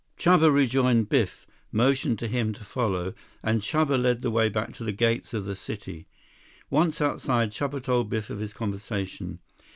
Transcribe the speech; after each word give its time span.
Chuba 0.17 0.51
rejoined 0.51 1.09
Biff, 1.09 1.45
motioned 1.71 2.17
to 2.17 2.27
him 2.27 2.53
to 2.53 2.63
follow, 2.63 3.13
and 3.43 3.61
Chuba 3.61 4.01
led 4.01 4.23
the 4.23 4.31
way 4.31 4.49
back 4.49 4.73
to 4.73 4.83
the 4.83 4.91
gates 4.91 5.31
of 5.31 5.45
the 5.45 5.55
city. 5.55 6.07
Once 6.71 7.01
outside, 7.01 7.51
Chuba 7.51 7.83
told 7.83 8.09
Biff 8.09 8.31
of 8.31 8.39
his 8.39 8.51
conversation. 8.51 9.37